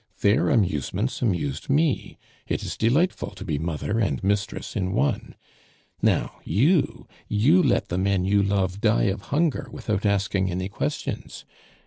Their 0.21 0.49
amusements 0.49 1.21
amused 1.21 1.69
me. 1.69 2.17
It 2.47 2.63
is 2.63 2.75
delightful 2.75 3.29
to 3.35 3.45
be 3.45 3.59
mother 3.59 3.99
and 3.99 4.23
mistress 4.23 4.75
in 4.75 4.93
one. 4.93 5.35
Now, 6.01 6.39
you 6.43 7.07
you 7.27 7.61
let 7.61 7.89
the 7.89 7.99
men 7.99 8.25
you 8.25 8.41
love 8.41 8.81
die 8.81 9.03
of 9.13 9.21
hunger 9.29 9.67
without 9.71 10.03
asking 10.03 10.49
any 10.49 10.69
questions. 10.69 11.45